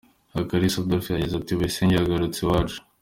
[0.33, 2.79] Aha Kalisa Adolphe yagize ati “Bayisenge yagarutse iwacu.